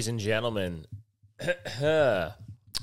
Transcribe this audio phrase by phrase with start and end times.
[0.00, 0.86] Ladies and gentlemen,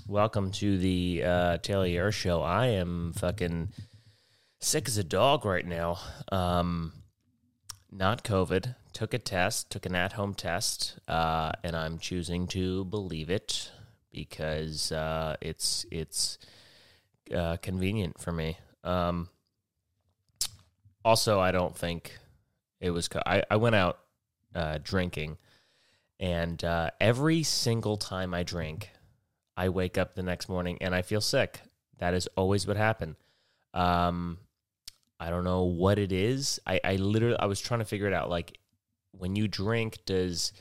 [0.08, 2.44] welcome to the uh, Taylor Air Show.
[2.44, 3.70] I am fucking
[4.60, 5.98] sick as a dog right now.
[6.32, 6.94] Um,
[7.92, 8.76] not COVID.
[8.94, 13.72] Took a test, took an at home test, uh, and I'm choosing to believe it
[14.12, 16.38] because uh, it's it's
[17.36, 18.60] uh, convenient for me.
[18.84, 19.30] Um,
[21.04, 22.16] also, I don't think
[22.80, 23.08] it was.
[23.08, 23.98] Co- I I went out
[24.54, 25.40] uh, drinking,
[26.20, 28.90] and uh, every single time I drink,
[29.56, 31.62] I wake up the next morning and I feel sick.
[32.00, 33.16] That is always what happened.
[33.74, 34.38] Um,
[35.20, 36.60] I don't know what it is.
[36.66, 38.30] I, I literally I was trying to figure it out.
[38.30, 38.60] Like
[39.12, 40.54] when you drink, does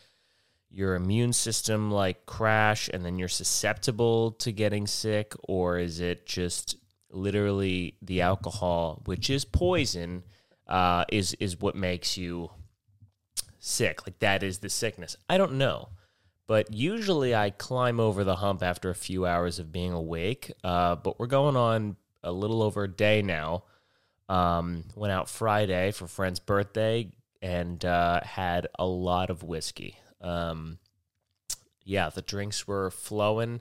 [0.70, 6.26] your immune system like crash and then you're susceptible to getting sick, or is it
[6.26, 6.76] just
[7.10, 10.24] literally the alcohol, which is poison,
[10.66, 12.50] uh, is is what makes you
[13.58, 14.06] sick?
[14.06, 15.16] Like that is the sickness.
[15.28, 15.90] I don't know.
[16.46, 20.52] But usually I climb over the hump after a few hours of being awake.
[20.62, 23.64] Uh, but we're going on a little over a day now.
[24.28, 27.10] Um, went out Friday for friend's birthday
[27.42, 29.98] and uh, had a lot of whiskey.
[30.20, 30.78] Um,
[31.84, 33.60] yeah, the drinks were flowing.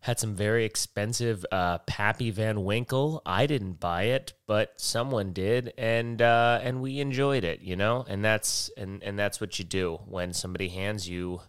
[0.00, 3.20] Had some very expensive uh, Pappy Van Winkle.
[3.26, 7.60] I didn't buy it, but someone did, and uh, and we enjoyed it.
[7.60, 11.42] You know, and that's and and that's what you do when somebody hands you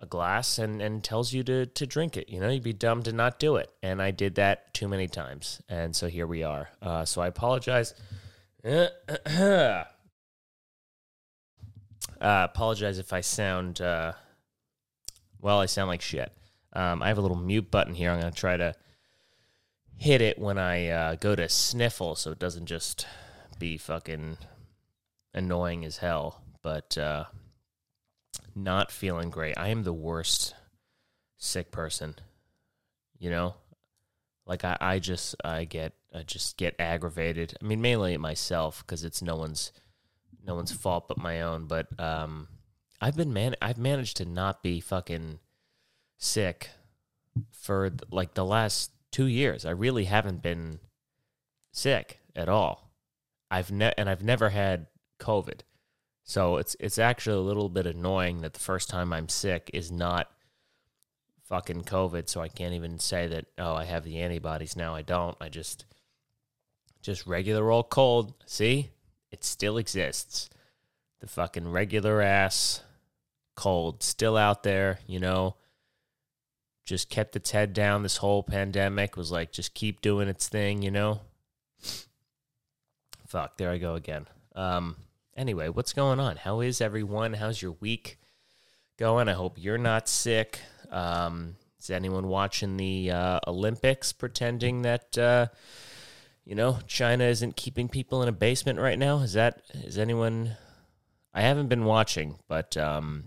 [0.00, 2.28] a glass and, and tells you to, to drink it.
[2.28, 3.70] You know, you'd be dumb to not do it.
[3.82, 5.62] And I did that too many times.
[5.68, 6.68] And so here we are.
[6.82, 7.94] Uh, so I apologize.
[8.64, 9.84] uh,
[12.20, 14.12] apologize if I sound, uh,
[15.40, 16.32] well, I sound like shit.
[16.76, 18.10] Um, I have a little mute button here.
[18.10, 18.74] I'm going to try to
[19.96, 23.06] hit it when I uh, go to sniffle so it doesn't just
[23.58, 24.36] be fucking
[25.32, 26.42] annoying as hell.
[26.62, 27.24] But uh,
[28.54, 29.56] not feeling great.
[29.56, 30.54] I am the worst
[31.38, 32.16] sick person.
[33.18, 33.54] You know?
[34.46, 37.56] Like I, I just I get I just get aggravated.
[37.60, 39.72] I mean mainly myself because it's no one's
[40.46, 41.66] no one's fault but my own.
[41.66, 42.48] But um
[43.00, 45.40] I've been man I've managed to not be fucking
[46.18, 46.70] sick
[47.52, 49.64] for like the last two years.
[49.64, 50.78] I really haven't been
[51.72, 52.90] sick at all.
[53.50, 54.86] I've ne- and I've never had
[55.20, 55.60] COVID.
[56.24, 59.92] So it's it's actually a little bit annoying that the first time I'm sick is
[59.92, 60.30] not
[61.44, 64.94] fucking COVID, so I can't even say that oh I have the antibodies now.
[64.94, 65.36] I don't.
[65.40, 65.86] I just
[67.02, 68.34] just regular old cold.
[68.46, 68.90] See?
[69.30, 70.50] It still exists.
[71.20, 72.82] The fucking regular ass
[73.54, 75.56] cold still out there, you know.
[76.86, 80.80] Just kept its head down this whole pandemic, was like just keep doing its thing,
[80.80, 81.20] you know.
[83.26, 84.26] Fuck, there I go again.
[84.54, 84.96] Um
[85.36, 86.36] anyway, what's going on?
[86.36, 87.34] How is everyone?
[87.34, 88.18] How's your week
[88.96, 89.28] going?
[89.28, 90.60] I hope you're not sick.
[90.90, 95.46] Um, is anyone watching the uh, Olympics pretending that uh,
[96.44, 99.18] you know China isn't keeping people in a basement right now?
[99.18, 100.56] Is that is anyone?
[101.34, 103.24] I haven't been watching, but um,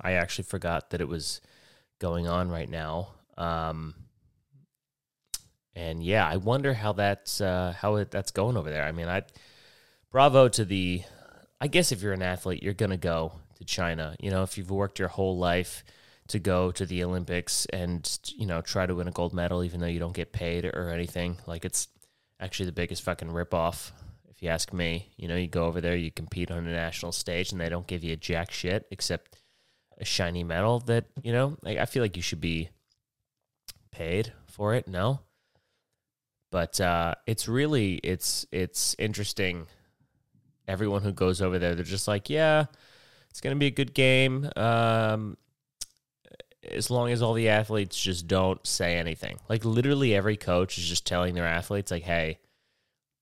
[0.00, 1.40] I actually forgot that it was
[1.98, 3.08] going on right now.
[3.36, 3.94] Um,
[5.74, 8.84] and yeah, I wonder how that's uh, how it, that's going over there.
[8.84, 9.22] I mean, I
[10.10, 11.02] bravo to the
[11.60, 14.14] I guess if you're an athlete, you're to go to China.
[14.20, 15.84] You know, if you've worked your whole life
[16.28, 19.80] to go to the Olympics and, you know, try to win a gold medal, even
[19.80, 21.88] though you don't get paid or anything, like it's
[22.40, 23.92] actually the biggest fucking ripoff,
[24.28, 25.10] if you ask me.
[25.16, 27.86] You know, you go over there, you compete on a national stage, and they don't
[27.86, 29.38] give you a jack shit except
[29.98, 32.70] a shiny medal that, you know, like, I feel like you should be
[33.90, 34.86] paid for it.
[34.88, 35.20] No.
[36.52, 39.66] But uh, it's really it's it's interesting
[40.68, 42.66] everyone who goes over there, they're just like, yeah,
[43.30, 44.48] it's to be a good game.
[44.56, 45.36] Um,
[46.70, 49.38] as long as all the athletes just don't say anything.
[49.48, 52.38] Like literally every coach is just telling their athletes, like, hey,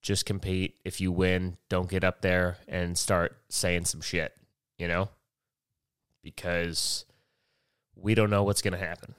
[0.02, 0.76] just compete.
[0.84, 4.34] If you win, don't get up there and start saying some shit,
[4.78, 5.08] you know?
[6.24, 7.04] Because
[7.94, 9.14] we don't know what's going to happen.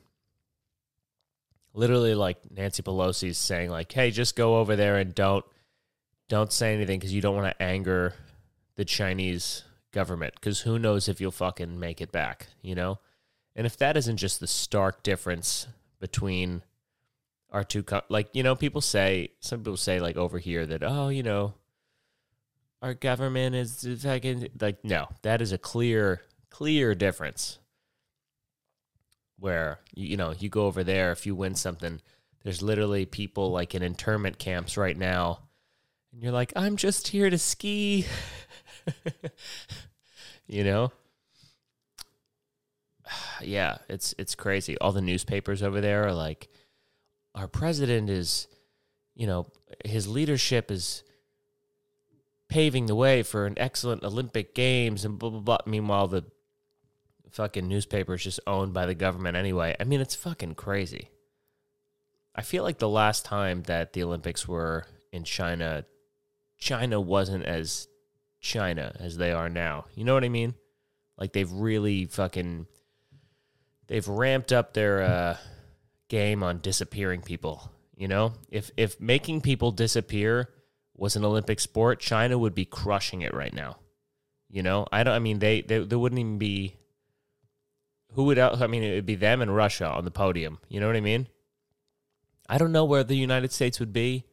[1.73, 5.45] Literally, like Nancy Pelosi's saying, like, hey, just go over there and don't
[6.27, 8.13] don't say anything because you don't want to anger
[8.75, 12.99] the Chinese government because who knows if you'll fucking make it back, you know?
[13.55, 15.67] And if that isn't just the stark difference
[15.99, 16.61] between
[17.51, 20.83] our two, co- like, you know, people say, some people say, like, over here that,
[20.83, 21.53] oh, you know,
[22.81, 26.21] our government is fucking, like, no, that is a clear,
[26.57, 27.59] clear difference.
[29.37, 32.01] Where, you know, you go over there, if you win something,
[32.43, 35.39] there's literally people like in internment camps right now
[36.15, 38.05] and you're like, I'm just here to ski.
[40.47, 40.93] you know?
[43.41, 44.77] yeah, it's it's crazy.
[44.77, 46.47] All the newspapers over there are like,
[47.35, 48.47] our president is,
[49.13, 49.47] you know,
[49.83, 51.03] his leadership is
[52.47, 55.57] paving the way for an excellent Olympic Games and blah blah blah.
[55.65, 56.23] Meanwhile, the
[57.31, 59.75] fucking newspaper is just owned by the government anyway.
[59.79, 61.09] I mean, it's fucking crazy.
[62.35, 65.85] I feel like the last time that the Olympics were in China,
[66.57, 67.87] China wasn't as
[68.41, 69.85] China as they are now.
[69.95, 70.53] You know what I mean?
[71.17, 72.67] Like they've really fucking
[73.87, 75.37] they've ramped up their uh,
[76.09, 77.71] game on disappearing people.
[77.95, 80.49] You know, if if making people disappear
[80.95, 83.77] was an Olympic sport, China would be crushing it right now.
[84.49, 85.13] You know, I don't.
[85.13, 86.75] I mean, they they there wouldn't even be.
[88.15, 88.39] Who would?
[88.39, 90.59] I mean, it would be them and Russia on the podium.
[90.69, 91.27] You know what I mean?
[92.47, 94.25] I don't know where the United States would be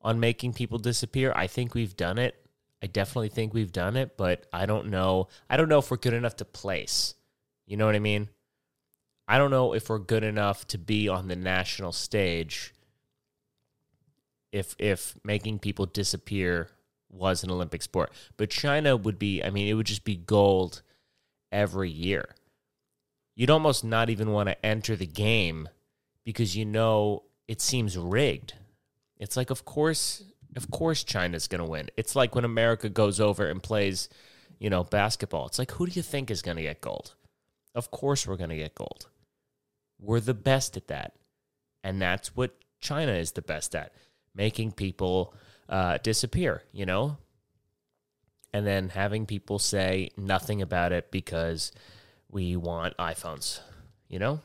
[0.00, 1.32] on making people disappear.
[1.34, 2.36] I think we've done it.
[2.82, 5.28] I definitely think we've done it, but I don't know.
[5.50, 7.14] I don't know if we're good enough to place.
[7.66, 8.28] You know what I mean?
[9.28, 12.72] I don't know if we're good enough to be on the national stage
[14.52, 16.70] if if making people disappear
[17.08, 18.12] was an Olympic sport.
[18.36, 20.82] But China would be, I mean, it would just be gold
[21.52, 22.34] every year.
[23.40, 25.70] You'd almost not even want to enter the game
[26.26, 28.52] because you know it seems rigged.
[29.16, 30.22] It's like, of course,
[30.56, 31.88] of course, China's going to win.
[31.96, 34.10] It's like when America goes over and plays,
[34.58, 35.46] you know, basketball.
[35.46, 37.14] It's like, who do you think is going to get gold?
[37.74, 39.08] Of course, we're going to get gold.
[39.98, 41.14] We're the best at that.
[41.82, 43.94] And that's what China is the best at
[44.34, 45.32] making people
[45.66, 47.16] uh, disappear, you know?
[48.52, 51.72] And then having people say nothing about it because
[52.30, 53.60] we want iPhones,
[54.08, 54.40] you know?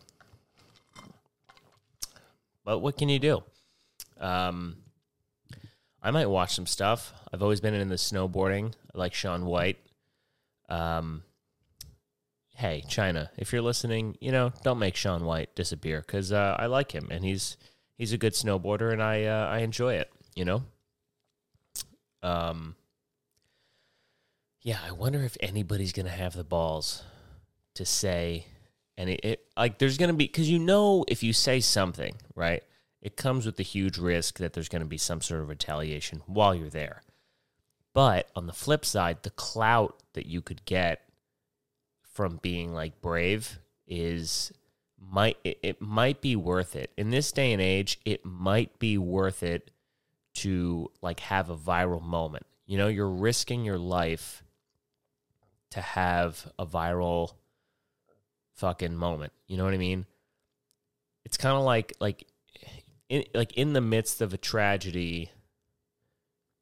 [2.64, 3.44] But what can you do?
[4.20, 4.78] Um,
[6.02, 7.14] I might watch some stuff.
[7.32, 8.74] I've always been into snowboarding.
[8.94, 9.78] I like Shaun White.
[10.68, 11.24] Um,
[12.56, 16.66] hey, China, if you're listening, you know, don't make Shaun White disappear because uh, I
[16.66, 17.58] like him and he's
[17.98, 20.12] he's a good snowboarder and I uh, I enjoy it.
[20.36, 20.64] You know.
[22.24, 22.76] Um.
[24.62, 27.04] Yeah, I wonder if anybody's gonna have the balls
[27.76, 28.48] to say,
[28.98, 32.64] and it, it like there's gonna be because you know if you say something right
[33.06, 36.24] it comes with the huge risk that there's going to be some sort of retaliation
[36.26, 37.04] while you're there.
[37.94, 41.04] But on the flip side, the clout that you could get
[42.02, 44.52] from being like brave is
[45.00, 46.90] might it, it might be worth it.
[46.98, 49.70] In this day and age, it might be worth it
[50.38, 52.48] to like have a viral moment.
[52.66, 54.44] You know, you're risking your life
[55.70, 57.34] to have a viral
[58.56, 59.34] fucking moment.
[59.48, 60.06] You know what I mean?
[61.26, 62.28] It's kind of like like
[63.10, 65.32] in, like in the midst of a tragedy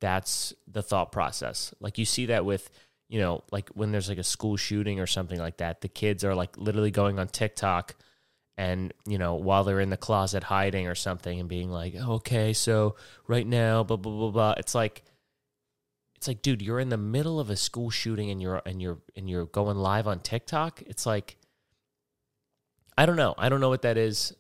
[0.02, 2.70] that's the thought process like you see that with
[3.08, 6.26] you know like when there's like a school shooting or something like that the kids
[6.26, 7.96] are like literally going on TikTok
[8.58, 12.52] and you know while they're in the closet hiding or something and being like okay
[12.52, 12.96] so
[13.28, 15.04] right now blah blah blah blah it's like
[16.16, 19.00] it's like dude you're in the middle of a school shooting and you're and you're
[19.16, 21.38] and you're going live on TikTok it's like
[22.98, 24.34] I don't know I don't know what that is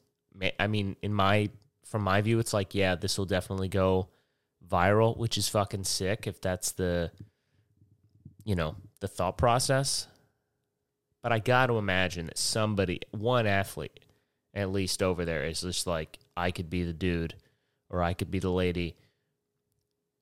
[0.60, 1.50] I mean in my
[1.94, 4.08] from my view, it's like, yeah, this will definitely go
[4.68, 7.12] viral, which is fucking sick if that's the,
[8.44, 10.08] you know, the thought process.
[11.22, 14.00] But I got to imagine that somebody, one athlete
[14.56, 17.36] at least over there, is just like, I could be the dude
[17.92, 18.96] or I could be the lady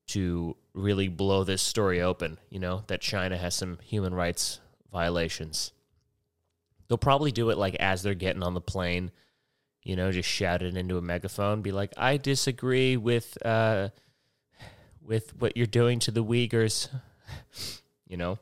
[0.08, 4.60] to really blow this story open, you know, that China has some human rights
[4.92, 5.72] violations.
[6.92, 9.10] They'll probably do it like as they're getting on the plane
[9.82, 13.88] you know, just shout it into a megaphone, be like, I disagree with uh,
[15.04, 16.88] with what you're doing to the Uyghurs.
[18.06, 18.38] you know,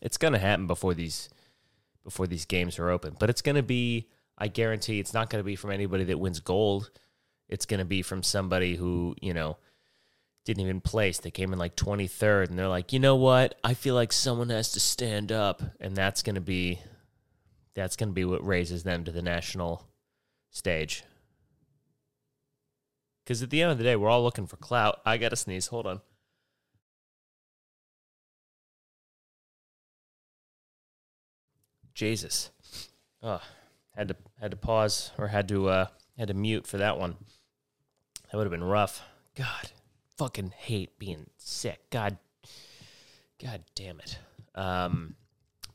[0.00, 1.28] it's gonna happen before these
[2.04, 4.08] before these games are open, but it's gonna be.
[4.42, 6.90] I guarantee it's not gonna be from anybody that wins gold.
[7.48, 9.58] It's gonna be from somebody who you know
[10.44, 11.18] didn't even place.
[11.18, 13.58] They came in like 23rd, and they're like, you know what?
[13.64, 16.78] I feel like someone has to stand up, and that's gonna be
[17.74, 19.86] that's going to be what raises them to the national
[20.50, 21.04] stage.
[23.24, 25.00] Because at the end of the day, we're all looking for clout.
[25.06, 25.68] I got to sneeze.
[25.68, 26.00] Hold on.
[31.94, 32.50] Jesus.
[33.22, 33.42] Oh,
[33.94, 35.86] had to had to pause or had to uh
[36.16, 37.16] had to mute for that one.
[38.30, 39.02] That would have been rough.
[39.36, 39.70] God,
[40.16, 41.90] fucking hate being sick.
[41.90, 42.16] God,
[43.42, 44.18] God damn it.
[44.54, 45.14] Um,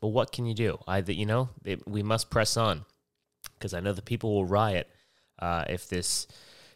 [0.05, 0.77] but what can you do?
[0.87, 2.85] I, you know, it, we must press on
[3.55, 4.87] because I know the people will riot
[5.39, 6.27] uh, if this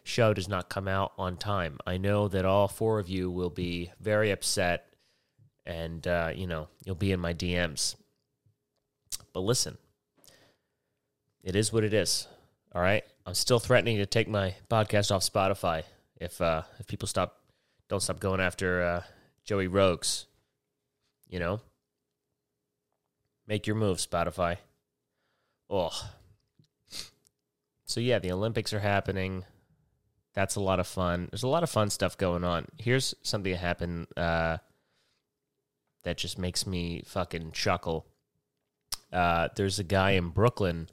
[0.02, 1.78] show does not come out on time.
[1.86, 4.86] I know that all four of you will be very upset,
[5.64, 7.94] and uh, you know you'll be in my DMs.
[9.32, 9.78] But listen,
[11.44, 12.26] it is what it is.
[12.74, 13.04] All right.
[13.26, 15.84] I'm still threatening to take my podcast off Spotify
[16.16, 17.36] if uh, if people stop
[17.88, 19.02] don't stop going after uh,
[19.44, 20.08] Joe Rogan.
[21.28, 21.60] You know,
[23.50, 24.58] make your move, Spotify.
[25.68, 25.90] Oh,
[27.84, 29.44] so yeah, the Olympics are happening.
[30.34, 31.28] That's a lot of fun.
[31.32, 32.66] There's a lot of fun stuff going on.
[32.78, 34.58] Here's something that happened uh,
[36.04, 38.06] that just makes me fucking chuckle.
[39.12, 40.88] Uh, there's a guy in Brooklyn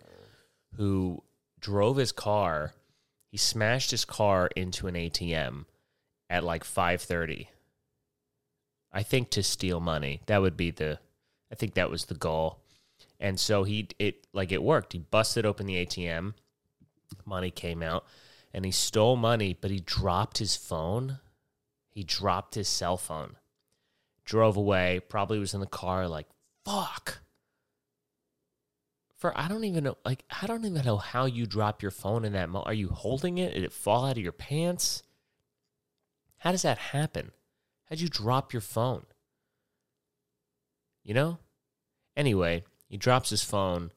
[0.75, 1.21] who
[1.59, 2.73] drove his car.
[3.29, 5.65] He smashed his car into an ATM
[6.27, 7.49] at like 5:30.
[8.91, 10.21] I think to steal money.
[10.25, 10.97] That would be the
[11.51, 12.63] I think that was the goal.
[13.19, 14.93] And so he it like it worked.
[14.93, 16.33] He busted open the ATM.
[17.25, 18.05] Money came out
[18.53, 21.19] and he stole money, but he dropped his phone.
[21.89, 23.37] He dropped his cell phone.
[24.25, 26.27] Drove away, probably was in the car like,
[26.65, 27.21] "Fuck."
[29.15, 32.23] For I don't even know like I don't even know how you drop your phone
[32.23, 33.53] in that mo- Are you holding it?
[33.53, 35.01] Did it fall out of your pants?
[36.39, 37.31] How does that happen?
[37.89, 39.05] How'd you drop your phone?
[41.07, 41.37] You know?
[42.17, 43.91] Anyway, he drops his phone,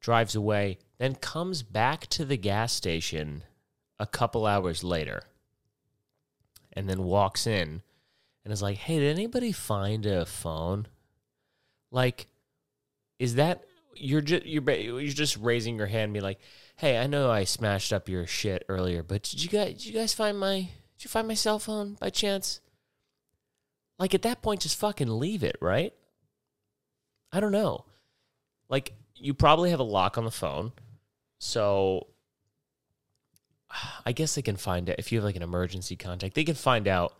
[0.00, 3.44] drives away, then comes back to the gas station
[4.00, 5.22] a couple hours later,
[6.72, 7.82] and then walks in
[8.44, 10.88] and is like, hey, did anybody find a phone?
[11.92, 12.26] Like,
[13.20, 13.62] is that
[13.94, 16.40] you're just you're you're just raising your hand, and be like,
[16.76, 19.92] "Hey, I know I smashed up your shit earlier, but did you guys did you
[19.92, 20.56] guys find my
[20.96, 22.60] did you find my cell phone by chance?"
[23.98, 25.92] Like at that point, just fucking leave it, right?
[27.32, 27.84] I don't know.
[28.68, 30.72] Like you probably have a lock on the phone,
[31.38, 32.08] so
[34.06, 36.34] I guess they can find it if you have like an emergency contact.
[36.34, 37.14] They can find out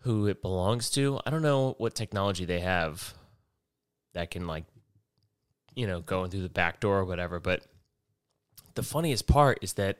[0.00, 1.20] who it belongs to.
[1.26, 3.14] I don't know what technology they have
[4.14, 4.64] that can like
[5.76, 7.38] you know, going through the back door or whatever.
[7.38, 7.62] But
[8.74, 9.98] the funniest part is that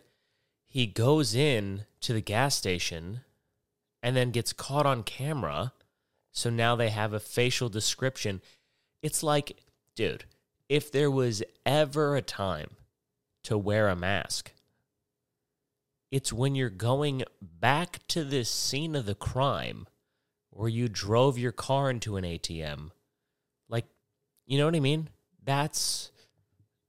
[0.66, 3.20] he goes in to the gas station
[4.02, 5.73] and then gets caught on camera.
[6.32, 8.40] So now they have a facial description.
[9.07, 9.57] It's like,
[9.95, 10.25] dude,
[10.69, 12.71] if there was ever a time
[13.45, 14.51] to wear a mask,
[16.11, 19.87] it's when you're going back to this scene of the crime
[20.51, 22.91] where you drove your car into an ATM.
[23.69, 23.85] Like,
[24.45, 25.09] you know what I mean?
[25.45, 26.11] That's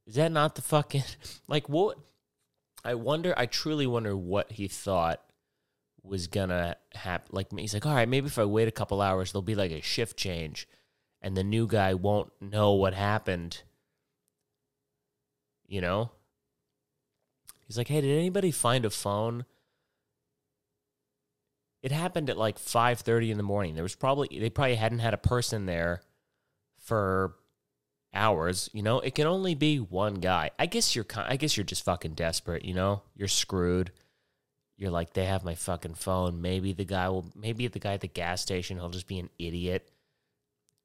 [0.08, 1.04] is that not the fucking
[1.48, 2.00] like what?
[2.84, 3.36] I wonder.
[3.38, 5.22] I truly wonder what he thought
[6.02, 7.30] was gonna happen.
[7.32, 9.72] Like he's like, all right, maybe if I wait a couple hours, there'll be like
[9.72, 10.68] a shift change,
[11.22, 13.64] and the new guy won't know what happened.
[15.68, 16.12] You know.
[17.66, 19.46] He's like, hey, did anybody find a phone?
[21.82, 23.76] It happened at like five thirty in the morning.
[23.76, 26.02] There was probably they probably hadn't had a person there
[26.78, 27.36] for
[28.14, 30.52] hours, you know, it can only be one guy.
[30.58, 33.04] I guess you're I guess you're just fucking desperate, you know?
[33.16, 33.92] You're screwed.
[34.78, 36.42] You're like they have my fucking phone.
[36.42, 39.30] Maybe the guy will maybe the guy at the gas station he'll just be an
[39.40, 39.90] idiot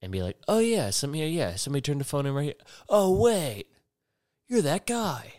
[0.03, 2.55] and be like, "Oh yeah, somebody yeah, somebody turned the phone in right here.
[2.89, 3.69] Oh wait.
[4.49, 5.35] You're that guy."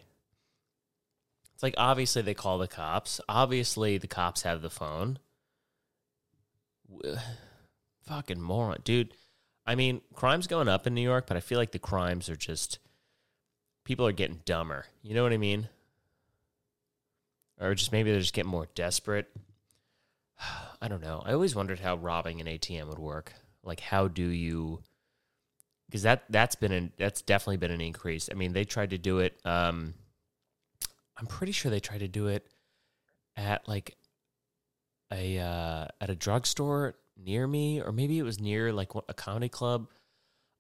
[1.53, 3.21] It's like obviously they call the cops.
[3.29, 5.19] Obviously the cops have the phone.
[8.07, 9.13] Fucking moron, dude
[9.65, 12.35] I mean, crime's going up in New York, but I feel like the crimes are
[12.35, 12.79] just
[13.85, 14.85] people are getting dumber.
[15.01, 15.69] You know what I mean?
[17.59, 19.31] Or just maybe they're just getting more desperate.
[20.81, 21.23] I don't know.
[21.25, 23.33] I always wondered how robbing an ATM would work.
[23.63, 24.81] Like, how do you?
[25.87, 28.29] Because that that's been an that's definitely been an increase.
[28.31, 29.39] I mean, they tried to do it.
[29.45, 29.93] Um,
[31.17, 32.45] I'm pretty sure they tried to do it
[33.37, 33.97] at like
[35.11, 39.49] a uh, at a drugstore near me, or maybe it was near like a comedy
[39.49, 39.87] club.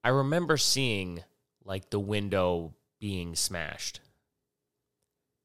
[0.03, 1.23] I remember seeing
[1.65, 4.01] like the window being smashed,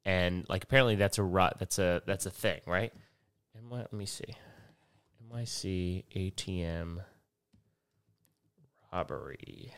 [0.04, 1.58] and like apparently that's a rot.
[1.58, 2.92] That's a that's a thing, right?
[3.56, 4.34] And let me see,
[5.32, 7.00] NYC ATM
[8.92, 9.72] robbery.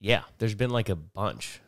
[0.00, 1.60] Yeah, there's been like a bunch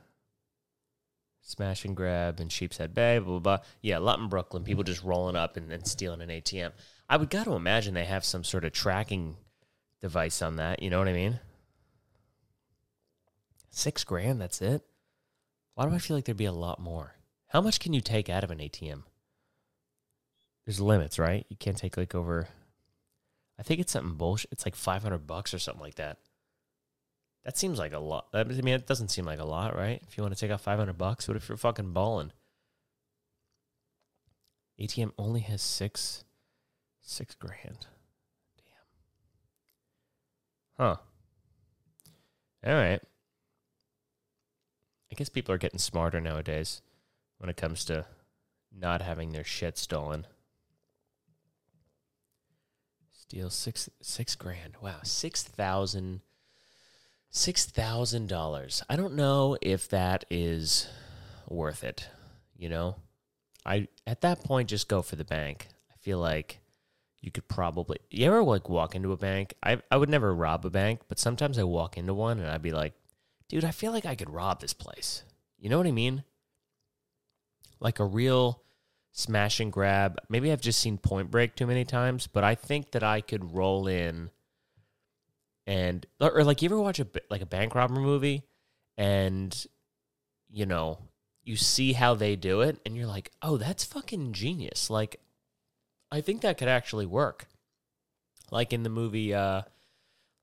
[1.46, 3.58] smash and grab in Sheepshead Bay, blah, blah, blah.
[3.80, 4.64] Yeah, a lot in Brooklyn.
[4.64, 6.72] People just rolling up and, and stealing an ATM.
[7.08, 9.36] I would got to imagine they have some sort of tracking
[10.02, 10.82] device on that.
[10.82, 11.38] You know what I mean?
[13.70, 14.82] Six grand, that's it?
[15.74, 17.14] Why do I feel like there'd be a lot more?
[17.48, 19.02] How much can you take out of an ATM?
[20.64, 21.46] There's limits, right?
[21.48, 22.48] You can't take like over.
[23.58, 24.52] I think it's something bullshit.
[24.52, 26.18] It's like 500 bucks or something like that.
[27.44, 28.26] That seems like a lot.
[28.34, 30.02] I mean, it doesn't seem like a lot, right?
[30.08, 32.32] If you want to take out 500 bucks, what if you're fucking balling?
[34.80, 36.24] ATM only has six,
[37.00, 37.86] six grand.
[40.76, 40.86] Damn.
[40.86, 40.96] Huh.
[42.66, 43.00] All right.
[45.10, 46.82] I guess people are getting smarter nowadays
[47.38, 48.06] when it comes to
[48.76, 50.26] not having their shit stolen.
[53.28, 54.74] Steal six six grand.
[54.80, 56.20] Wow, six thousand
[57.28, 58.84] six thousand dollars.
[58.88, 60.86] I don't know if that is
[61.48, 62.08] worth it.
[62.56, 62.96] You know,
[63.64, 65.66] I at that point just go for the bank.
[65.92, 66.60] I feel like
[67.20, 67.98] you could probably.
[68.12, 69.54] You ever like walk into a bank?
[69.60, 72.62] I I would never rob a bank, but sometimes I walk into one and I'd
[72.62, 72.94] be like,
[73.48, 75.24] dude, I feel like I could rob this place.
[75.58, 76.22] You know what I mean?
[77.80, 78.62] Like a real
[79.16, 80.18] smash and grab.
[80.28, 83.54] Maybe I've just seen Point Break too many times, but I think that I could
[83.54, 84.30] roll in
[85.66, 88.44] and or, like you ever watch a like a bank robber movie
[88.96, 89.66] and
[90.48, 90.98] you know
[91.42, 95.20] you see how they do it and you're like oh that's fucking genius like
[96.12, 97.48] i think that could actually work
[98.50, 99.62] like in the movie uh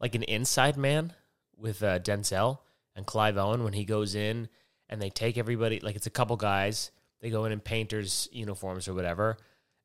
[0.01, 1.13] like an inside man
[1.56, 2.60] with uh, denzel
[2.96, 4.50] and clive owen when he goes in
[4.89, 6.92] and they take everybody like it's a couple guys
[7.24, 9.38] they go in in painters uniforms or whatever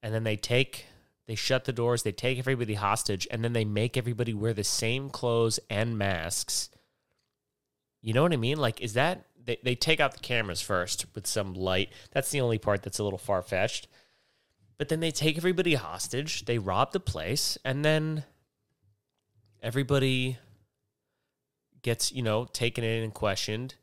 [0.03, 0.85] and then they take
[1.29, 4.65] they shut the doors, they take everybody hostage, and then they make everybody wear the
[4.65, 6.71] same clothes and masks.
[8.01, 8.57] You know what I mean?
[8.57, 11.91] Like, is that they, they take out the cameras first with some light?
[12.13, 13.89] That's the only part that's a little far fetched.
[14.79, 18.25] But then they take everybody hostage, they rob the place, and then
[19.63, 20.39] everybody
[21.83, 23.75] gets, you know, taken in and questioned,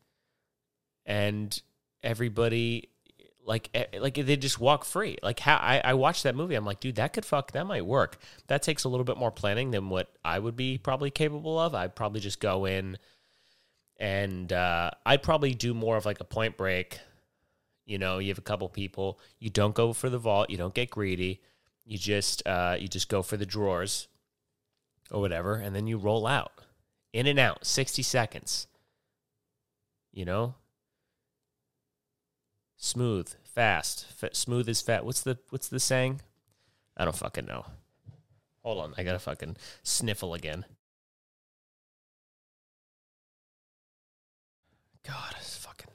[1.06, 1.62] and
[2.02, 2.90] everybody
[3.46, 5.18] like eh, like they just walk free.
[5.22, 7.86] Like how I, I watched that movie, I'm like, dude, that could fuck that might
[7.86, 8.18] work.
[8.48, 11.76] That takes a little bit more planning than what I would be probably capable of.
[11.76, 12.98] I'd probably just go in
[13.98, 17.00] and uh, I'd probably do more of like a point break.
[17.86, 20.74] You know, you have a couple people, you don't go for the vault, you don't
[20.74, 21.42] get greedy,
[21.86, 24.08] you just uh, you just go for the drawers
[25.12, 26.52] or whatever, and then you roll out.
[27.14, 28.68] In and out, 60 seconds.
[30.12, 30.56] You know,
[32.78, 35.06] smooth, fast, smooth is fat.
[35.06, 36.22] What's the what's the saying?
[36.98, 37.66] I don't fucking know.
[38.64, 40.66] Hold on, I gotta fucking sniffle again.
[45.06, 45.92] God, it's fucking.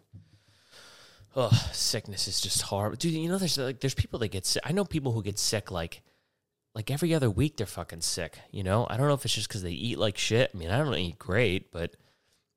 [1.35, 3.13] Oh, sickness is just horrible, dude.
[3.13, 4.63] You know, there's like there's people that get sick.
[4.65, 6.03] I know people who get sick like
[6.75, 7.57] like every other week.
[7.57, 8.39] They're fucking sick.
[8.51, 10.51] You know, I don't know if it's just because they eat like shit.
[10.55, 11.97] I mean, I don't eat great, but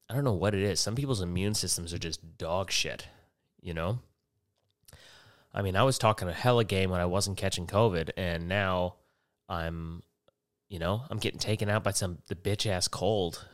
[0.09, 0.79] I don't know what it is.
[0.79, 3.07] Some people's immune systems are just dog shit.
[3.61, 3.99] You know.
[5.53, 8.95] I mean, I was talking a hella game when I wasn't catching COVID, and now
[9.47, 10.01] I'm,
[10.67, 13.45] you know, I'm getting taken out by some the bitch ass cold,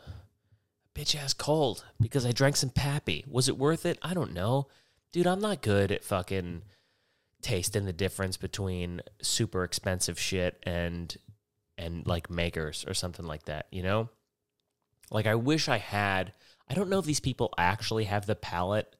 [0.96, 3.26] bitch ass cold because I drank some Pappy.
[3.28, 4.00] Was it worth it?
[4.02, 4.68] I don't know,
[5.12, 5.28] dude.
[5.28, 6.62] I'm not good at fucking
[7.42, 11.16] tasting the difference between super expensive shit and
[11.78, 13.68] and like makers or something like that.
[13.72, 14.10] You know,
[15.12, 16.34] like I wish I had.
[16.72, 18.96] I don't know if these people actually have the palate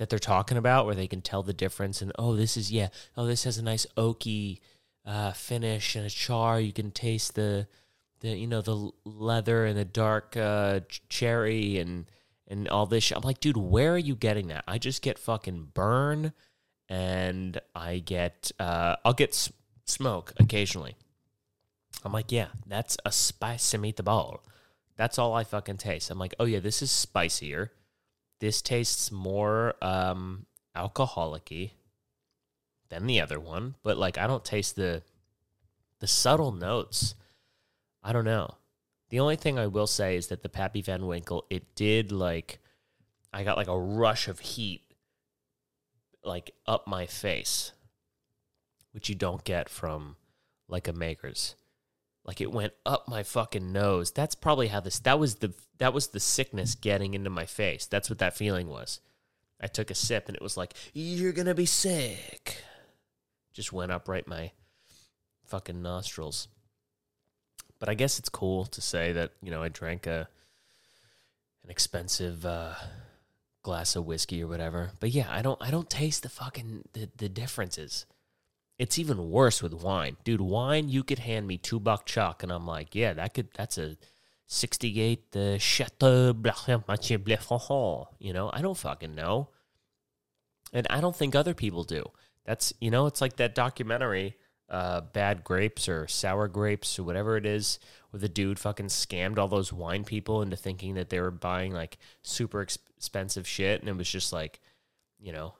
[0.00, 2.88] that they're talking about where they can tell the difference and oh this is yeah
[3.18, 4.58] oh this has a nice oaky
[5.04, 6.58] uh, finish and a char.
[6.58, 7.66] You can taste the
[8.20, 12.06] the you know the leather and the dark uh, cherry and
[12.48, 13.10] and all this.
[13.10, 14.64] I'm like dude where are you getting that?
[14.66, 16.32] I just get fucking burn
[16.88, 19.52] and I get uh, I'll get s-
[19.84, 20.96] smoke occasionally.
[22.06, 24.38] I'm like yeah that's a spicy meatball
[24.96, 26.10] that's all I fucking taste.
[26.10, 27.72] I'm like oh yeah this is spicier
[28.40, 31.72] this tastes more um, alcoholic
[32.88, 35.02] than the other one, but like I don't taste the
[36.00, 37.14] the subtle notes.
[38.02, 38.56] I don't know.
[39.10, 42.58] The only thing I will say is that the Pappy Van Winkle, it did like
[43.32, 44.82] I got like a rush of heat
[46.24, 47.72] like up my face,
[48.92, 50.16] which you don't get from
[50.68, 51.56] like a Maker's.
[52.30, 54.12] Like it went up my fucking nose.
[54.12, 57.86] That's probably how this that was the that was the sickness getting into my face.
[57.86, 59.00] That's what that feeling was.
[59.60, 62.62] I took a sip and it was like, You're gonna be sick.
[63.52, 64.52] Just went up right my
[65.46, 66.46] fucking nostrils.
[67.80, 70.28] But I guess it's cool to say that, you know, I drank a
[71.64, 72.74] an expensive uh
[73.64, 74.92] glass of whiskey or whatever.
[75.00, 78.06] But yeah, I don't I don't taste the fucking the, the differences.
[78.80, 80.16] It's even worse with wine.
[80.24, 83.48] Dude, wine, you could hand me two buck chuck and I'm like, yeah, that could
[83.52, 83.98] that's a
[84.46, 86.88] 68 the Chateau Blanc
[88.18, 89.50] You know, I don't fucking know.
[90.72, 92.06] And I don't think other people do.
[92.46, 94.36] That's, you know, it's like that documentary,
[94.70, 99.36] uh, Bad Grapes or Sour Grapes or whatever it is, where the dude fucking scammed
[99.36, 103.80] all those wine people into thinking that they were buying like super expensive shit.
[103.80, 104.58] And it was just like,
[105.18, 105.52] you know,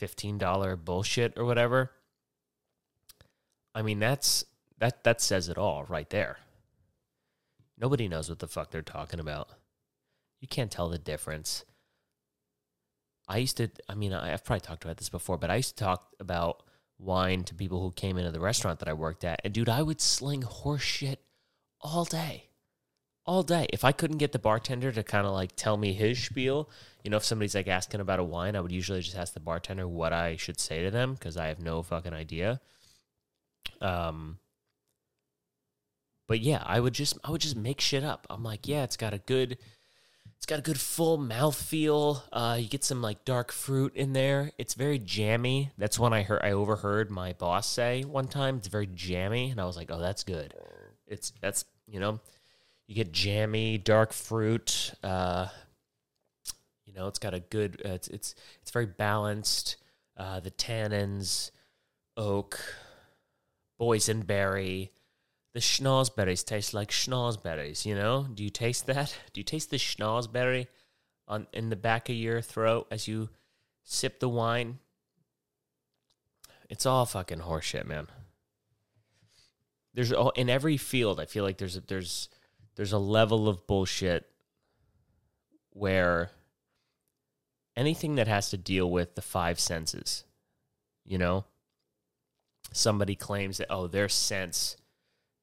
[0.00, 1.90] $15 bullshit or whatever.
[3.74, 4.44] I mean, that's
[4.78, 6.38] that that says it all right there.
[7.78, 9.50] Nobody knows what the fuck they're talking about.
[10.40, 11.64] You can't tell the difference.
[13.28, 15.84] I used to, I mean, I've probably talked about this before, but I used to
[15.84, 16.62] talk about
[16.98, 19.40] wine to people who came into the restaurant that I worked at.
[19.44, 21.20] And dude, I would sling horse shit
[21.80, 22.48] all day.
[23.26, 23.66] All day.
[23.72, 26.70] If I couldn't get the bartender to kind of like tell me his spiel,
[27.04, 29.40] you know, if somebody's like asking about a wine, I would usually just ask the
[29.40, 32.60] bartender what I should say to them because I have no fucking idea.
[33.80, 34.38] Um,
[36.26, 38.26] but yeah, I would just I would just make shit up.
[38.30, 39.58] I'm like, yeah, it's got a good
[40.38, 42.22] it's got a good full mouth feel.
[42.32, 44.52] Uh, you get some like dark fruit in there.
[44.56, 45.72] It's very jammy.
[45.76, 46.40] That's one I heard.
[46.44, 48.58] I overheard my boss say one time.
[48.58, 50.54] It's very jammy, and I was like, "Oh, that's good."
[51.08, 52.20] It's that's you know,
[52.86, 54.92] you get jammy, dark fruit.
[55.02, 55.48] Uh,
[56.86, 57.82] you know, it's got a good.
[57.84, 59.76] Uh, it's it's it's very balanced.
[60.16, 61.50] Uh, the tannins,
[62.16, 62.60] oak,
[63.80, 64.90] boysenberry,
[65.54, 68.26] the schnozberries taste like schnozberries, you know?
[68.32, 69.16] Do you taste that?
[69.32, 70.66] Do you taste the schnozberry
[71.26, 73.30] on in the back of your throat as you
[73.84, 74.78] sip the wine?
[76.68, 78.08] It's all fucking horseshit, man.
[79.94, 82.28] There's all in every field, I feel like there's a, there's
[82.76, 84.28] there's a level of bullshit
[85.70, 86.30] where
[87.76, 90.24] anything that has to deal with the five senses,
[91.04, 91.44] you know,
[92.72, 94.76] somebody claims that oh, their sense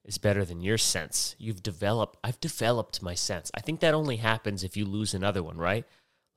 [0.03, 1.35] is better than your sense.
[1.39, 3.51] You've developed, I've developed my sense.
[3.55, 5.85] I think that only happens if you lose another one, right?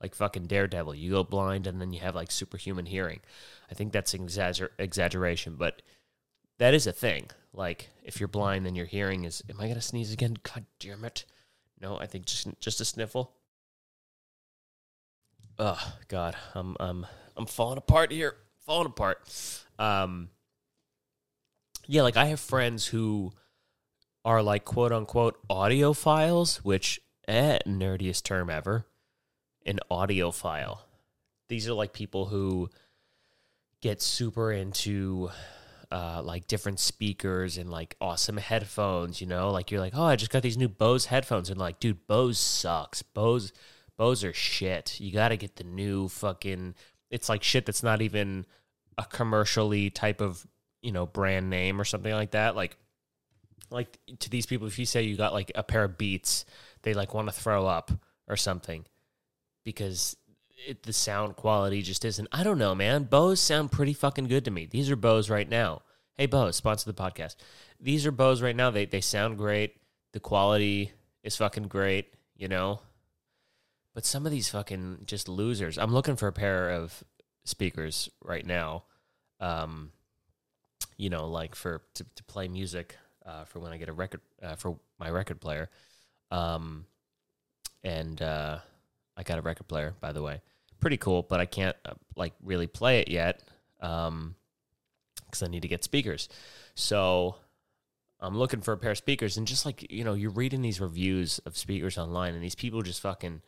[0.01, 0.95] Like fucking Daredevil.
[0.95, 3.19] You go blind and then you have like superhuman hearing.
[3.69, 5.81] I think that's an exagger- exaggeration, but
[6.57, 7.29] that is a thing.
[7.53, 9.43] Like if you're blind, then your hearing is.
[9.49, 10.37] Am I gonna sneeze again?
[10.43, 11.25] God damn it!
[11.81, 13.33] No, I think just just a sniffle.
[15.57, 18.35] Oh God, I'm I'm I'm falling apart here.
[18.65, 19.19] Falling apart.
[19.79, 20.29] Um.
[21.91, 23.33] Yeah, like I have friends who
[24.23, 28.85] are like quote unquote audiophiles, which eh, nerdiest term ever.
[29.65, 30.81] An audiophile.
[31.47, 32.69] These are like people who
[33.81, 35.31] get super into
[35.91, 39.49] uh, like different speakers and like awesome headphones, you know?
[39.49, 41.49] Like you're like, oh, I just got these new Bose headphones.
[41.49, 43.01] And like, dude, Bose sucks.
[43.01, 43.51] Bose
[43.97, 44.99] Bose are shit.
[44.99, 46.75] You gotta get the new fucking
[47.09, 48.45] it's like shit that's not even
[48.95, 50.45] a commercially type of,
[50.81, 52.55] you know, brand name or something like that.
[52.55, 52.77] Like
[53.71, 56.45] like to these people, if you say you got like a pair of Beats,
[56.83, 57.91] they like want to throw up
[58.27, 58.85] or something
[59.63, 60.15] because
[60.67, 62.27] it, the sound quality just isn't.
[62.31, 63.03] I don't know, man.
[63.03, 64.65] Bose sound pretty fucking good to me.
[64.65, 65.81] These are Bose right now.
[66.15, 67.35] Hey, Bose, sponsor the podcast.
[67.79, 68.71] These are Bose right now.
[68.71, 69.75] They they sound great.
[70.13, 70.91] The quality
[71.23, 72.13] is fucking great.
[72.35, 72.81] You know.
[73.93, 75.77] But some of these fucking just losers.
[75.77, 77.03] I'm looking for a pair of
[77.43, 78.83] speakers right now.
[79.39, 79.91] Um,
[80.99, 84.19] you know, like for to, to play music uh, for when I get a record
[84.43, 85.69] uh, for my record player.
[86.29, 86.85] Um,
[87.83, 88.59] and uh,
[89.15, 90.41] I got a record player, by the way.
[90.81, 93.41] Pretty cool, but I can't uh, like really play it yet
[93.79, 94.35] because um,
[95.41, 96.27] I need to get speakers.
[96.75, 97.37] So
[98.19, 100.81] I'm looking for a pair of speakers, and just like you know, you're reading these
[100.81, 103.41] reviews of speakers online, and these people just fucking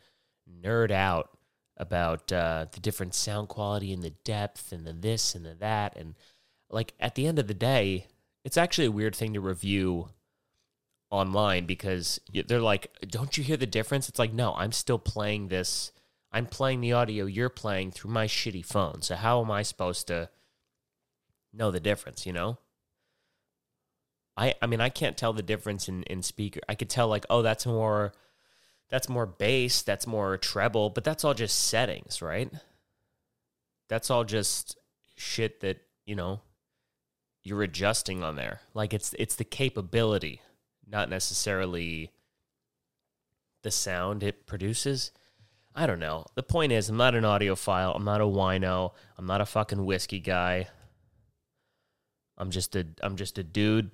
[0.62, 1.36] nerd out
[1.76, 5.96] about uh, the different sound quality and the depth and the this and the that,
[5.98, 6.14] and
[6.72, 8.06] like at the end of the day,
[8.44, 10.08] it's actually a weird thing to review
[11.10, 15.48] online because they're like, "Don't you hear the difference?" It's like, "No, I'm still playing
[15.48, 15.92] this.
[16.32, 19.02] I'm playing the audio you're playing through my shitty phone.
[19.02, 20.30] So how am I supposed to
[21.52, 22.58] know the difference, you know?"
[24.36, 26.60] I I mean, I can't tell the difference in in speaker.
[26.68, 28.14] I could tell like, "Oh, that's more
[28.92, 32.52] that's more bass, that's more treble, but that's all just settings, right?
[33.88, 34.76] That's all just
[35.16, 36.42] shit that, you know,
[37.42, 38.60] you're adjusting on there.
[38.74, 40.40] Like it's it's the capability,
[40.86, 42.10] not necessarily
[43.62, 45.12] the sound it produces.
[45.74, 46.26] I don't know.
[46.34, 47.96] The point is, I'm not an audiophile.
[47.96, 48.92] I'm not a wino.
[49.16, 50.68] I'm not a fucking whiskey guy.
[52.36, 53.90] I'm just a I'm just a dude.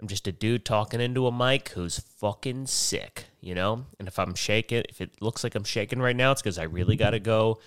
[0.00, 3.84] I'm just a dude talking into a mic who's fucking sick, you know?
[3.98, 6.62] And if I'm shaking, if it looks like I'm shaking right now, it's because I
[6.62, 7.58] really got to go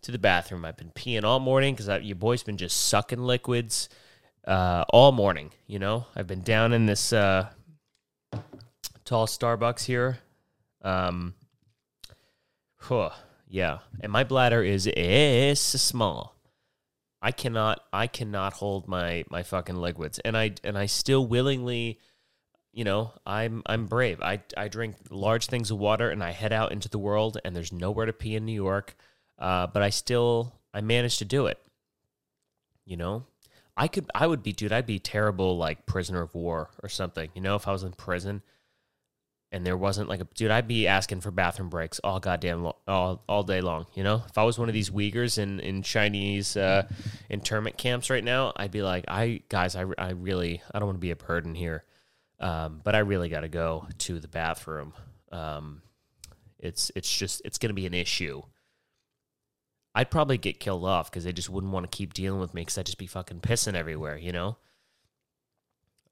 [0.00, 0.64] to the bathroom.
[0.64, 3.90] I've been peeing all morning because your boy's been just sucking liquids
[4.46, 5.52] uh, all morning.
[5.66, 7.48] You know, I've been down in this uh,
[9.04, 10.18] tall Starbucks here.
[10.82, 11.34] Um,
[12.76, 13.10] huh,
[13.48, 16.36] yeah, and my bladder is is small.
[17.20, 22.00] I cannot I cannot hold my my fucking liquids, and I and I still willingly,
[22.72, 24.20] you know, I'm I'm brave.
[24.20, 27.54] I I drink large things of water, and I head out into the world, and
[27.54, 28.96] there's nowhere to pee in New York,
[29.38, 31.58] uh, but I still I managed to do it.
[32.84, 33.26] You know,
[33.82, 37.30] I could I would be dude, I'd be terrible like prisoner of war or something.
[37.34, 38.40] You know, if I was in prison,
[39.50, 42.76] and there wasn't like a dude, I'd be asking for bathroom breaks all goddamn lo-
[42.86, 43.86] all all day long.
[43.94, 46.86] You know, if I was one of these Uyghurs in in Chinese uh,
[47.28, 50.98] internment camps right now, I'd be like, I guys, I, I really I don't want
[50.98, 51.82] to be a burden here,
[52.38, 54.92] um, but I really got to go to the bathroom.
[55.32, 55.82] Um,
[56.60, 58.42] it's it's just it's gonna be an issue.
[59.94, 62.62] I'd probably get killed off because they just wouldn't want to keep dealing with me
[62.62, 64.16] because I'd just be fucking pissing everywhere.
[64.16, 64.56] You know,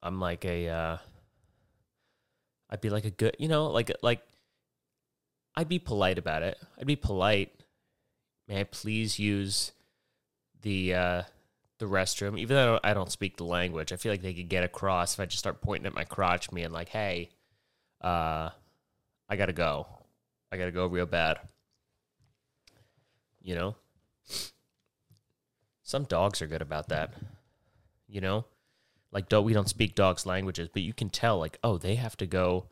[0.03, 0.69] I'm like a.
[0.69, 0.97] Uh,
[2.69, 4.23] I'd be like a good, you know, like like
[5.57, 6.59] I'd be polite about it.
[6.79, 7.53] I'd be polite.
[8.49, 9.73] May I please use
[10.63, 11.23] the uh
[11.79, 13.93] the restroom, even though I don't, I don't speak the language.
[13.93, 16.53] I feel like they could get across if I just start pointing at my crotch,
[16.53, 17.31] me and like, hey,
[18.03, 18.51] uh,
[19.29, 19.87] I gotta go.
[20.53, 21.39] I gotta go real bad.
[23.43, 23.77] You know,
[25.83, 27.15] some dogs are good about that.
[28.07, 28.45] You know,
[29.13, 32.17] like do- we don't speak dogs languages but you can tell like oh they have
[32.19, 32.67] to go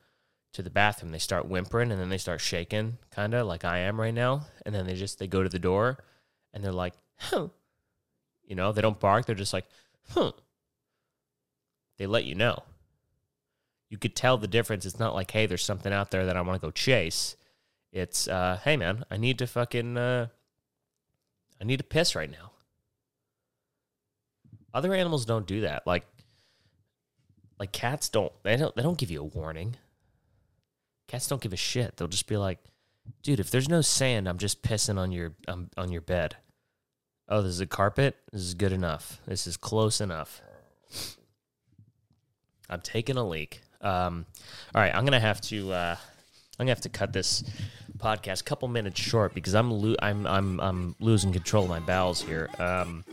[0.52, 1.12] to the bathroom.
[1.12, 4.46] They start whimpering and then they start shaking kind of like i am right now
[4.64, 5.98] and then they just they go to the door
[6.52, 7.48] and they're like huh.
[8.44, 9.66] You know they don't bark they're just like
[10.10, 10.32] huh.
[11.98, 12.62] They let you know.
[13.90, 14.86] You could tell the difference.
[14.86, 17.36] It's not like hey there's something out there that i want to go chase.
[17.92, 20.28] It's uh hey man i need to fucking uh
[21.60, 22.52] i need to piss right now
[24.74, 26.06] other animals don't do that like
[27.58, 29.76] like cats don't they don't they don't give you a warning.
[31.06, 31.96] Cats don't give a shit.
[31.96, 32.58] They'll just be like,
[33.22, 36.36] "Dude, if there's no sand, I'm just pissing on your um, on your bed."
[37.28, 38.16] Oh, this is a carpet.
[38.32, 39.20] This is good enough.
[39.26, 40.40] This is close enough.
[42.70, 43.60] I'm taking a leak.
[43.80, 44.26] Um,
[44.74, 45.72] all right, I'm gonna have to.
[45.72, 45.96] Uh,
[46.58, 47.42] I'm gonna have to cut this
[47.98, 52.22] podcast couple minutes short because I'm lo- I'm I'm I'm losing control of my bowels
[52.22, 52.48] here.
[52.58, 53.04] Um,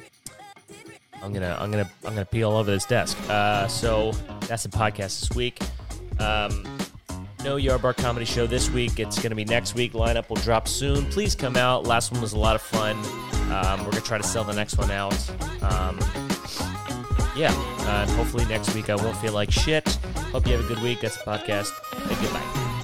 [1.21, 3.17] I'm gonna I'm gonna I'm gonna pee all over this desk.
[3.29, 4.11] Uh, so
[4.47, 5.59] that's the podcast this week.
[6.19, 6.63] Um,
[7.43, 8.99] no Yard Bar Comedy Show this week.
[8.99, 9.93] It's gonna be next week.
[9.93, 11.05] Lineup will drop soon.
[11.07, 11.85] Please come out.
[11.85, 12.95] Last one was a lot of fun.
[13.51, 15.13] Um, we're gonna try to sell the next one out.
[15.61, 15.99] Um,
[17.35, 19.87] yeah, uh, hopefully next week I won't feel like shit.
[20.31, 21.01] Hope you have a good week.
[21.01, 21.71] That's the podcast.
[22.09, 22.74] And goodbye.